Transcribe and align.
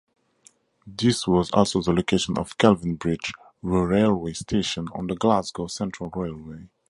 This 0.87 1.27
was 1.27 1.51
also 1.51 1.79
the 1.79 1.93
location 1.93 2.35
of 2.35 2.57
Kelvinbridge 2.57 3.33
railway 3.61 4.33
station 4.33 4.87
on 4.95 5.05
the 5.05 5.15
Glasgow 5.15 5.67
Central 5.67 6.09
Railway. 6.15 6.69